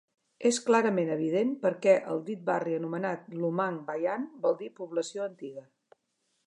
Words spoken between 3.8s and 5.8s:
Bayan vol dir població antiga.